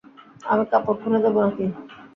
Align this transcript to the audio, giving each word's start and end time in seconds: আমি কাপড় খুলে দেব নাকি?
আমি 0.45 0.63
কাপড় 0.71 0.97
খুলে 1.01 1.19
দেব 1.23 1.35
নাকি? 1.39 1.65